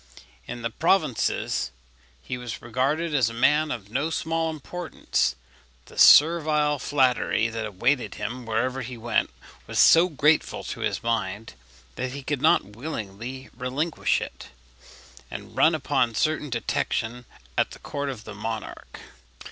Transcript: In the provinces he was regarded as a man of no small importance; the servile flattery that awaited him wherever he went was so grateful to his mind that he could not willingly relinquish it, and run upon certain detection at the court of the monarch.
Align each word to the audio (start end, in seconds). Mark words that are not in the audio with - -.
In 0.47 0.63
the 0.63 0.71
provinces 0.71 1.69
he 2.23 2.35
was 2.35 2.59
regarded 2.59 3.13
as 3.13 3.29
a 3.29 3.35
man 3.35 3.69
of 3.69 3.91
no 3.91 4.09
small 4.09 4.49
importance; 4.49 5.35
the 5.85 5.95
servile 5.95 6.79
flattery 6.79 7.49
that 7.49 7.67
awaited 7.67 8.15
him 8.15 8.47
wherever 8.47 8.81
he 8.81 8.97
went 8.97 9.29
was 9.67 9.77
so 9.77 10.09
grateful 10.09 10.63
to 10.63 10.79
his 10.79 11.03
mind 11.03 11.53
that 11.97 12.13
he 12.13 12.23
could 12.23 12.41
not 12.41 12.65
willingly 12.75 13.51
relinquish 13.55 14.21
it, 14.21 14.47
and 15.29 15.55
run 15.55 15.75
upon 15.75 16.15
certain 16.15 16.49
detection 16.49 17.25
at 17.55 17.69
the 17.69 17.77
court 17.77 18.09
of 18.09 18.23
the 18.23 18.33
monarch. 18.33 19.01